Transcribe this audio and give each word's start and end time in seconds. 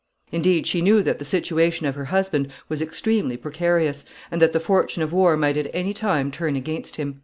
Indeed, 0.31 0.65
she 0.65 0.81
knew 0.81 1.03
that 1.03 1.19
the 1.19 1.25
situation 1.25 1.85
of 1.85 1.93
her 1.93 2.05
husband 2.05 2.47
was 2.67 2.81
extremely 2.81 3.37
precarious, 3.37 4.03
and 4.31 4.41
that 4.41 4.51
the 4.51 4.59
fortune 4.59 5.03
of 5.03 5.13
war 5.13 5.37
might 5.37 5.57
at 5.57 5.69
any 5.75 5.93
time 5.93 6.31
turn 6.31 6.55
against 6.55 6.95
him. 6.95 7.19